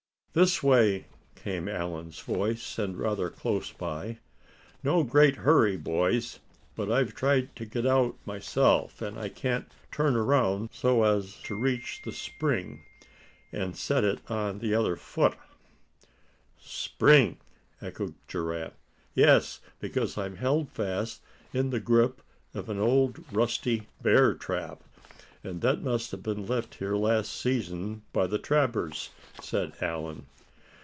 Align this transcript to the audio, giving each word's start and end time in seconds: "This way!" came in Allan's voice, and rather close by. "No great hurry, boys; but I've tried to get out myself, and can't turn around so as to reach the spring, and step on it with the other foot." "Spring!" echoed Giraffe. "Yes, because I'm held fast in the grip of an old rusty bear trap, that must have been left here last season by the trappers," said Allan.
"This 0.33 0.63
way!" 0.63 1.07
came 1.35 1.67
in 1.67 1.75
Allan's 1.75 2.21
voice, 2.21 2.79
and 2.79 2.97
rather 2.97 3.29
close 3.29 3.73
by. 3.73 4.19
"No 4.81 5.03
great 5.03 5.35
hurry, 5.35 5.75
boys; 5.75 6.39
but 6.73 6.89
I've 6.89 7.13
tried 7.13 7.53
to 7.57 7.65
get 7.65 7.85
out 7.85 8.15
myself, 8.25 9.01
and 9.01 9.19
can't 9.35 9.69
turn 9.91 10.15
around 10.15 10.69
so 10.71 11.03
as 11.03 11.35
to 11.41 11.59
reach 11.59 12.03
the 12.05 12.13
spring, 12.13 12.85
and 13.51 13.75
step 13.75 14.03
on 14.31 14.49
it 14.51 14.53
with 14.53 14.61
the 14.61 14.73
other 14.73 14.95
foot." 14.95 15.33
"Spring!" 16.57 17.37
echoed 17.81 18.15
Giraffe. 18.29 18.79
"Yes, 19.13 19.59
because 19.81 20.17
I'm 20.17 20.37
held 20.37 20.69
fast 20.69 21.21
in 21.53 21.71
the 21.71 21.81
grip 21.81 22.21
of 22.53 22.69
an 22.69 22.79
old 22.79 23.21
rusty 23.33 23.89
bear 24.01 24.33
trap, 24.35 24.81
that 25.43 25.81
must 25.81 26.11
have 26.11 26.21
been 26.21 26.45
left 26.45 26.75
here 26.75 26.95
last 26.95 27.33
season 27.33 28.03
by 28.13 28.27
the 28.27 28.37
trappers," 28.37 29.09
said 29.41 29.73
Allan. 29.81 30.27